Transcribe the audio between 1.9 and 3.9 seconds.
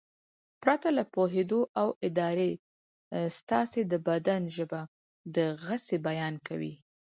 ارادې ستاسې